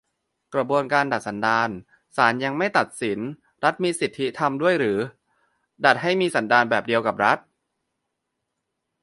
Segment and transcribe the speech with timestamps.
[0.53, 1.69] "กระบวนการดัดสันดาน"?
[2.17, 3.19] ศาลยังไม่ตัดสิน
[3.63, 4.99] รัฐมีสิทธิทำด้วยหรือ?
[5.85, 7.37] ดัดให้มีสันดานแบบเดียวกับรัฐ?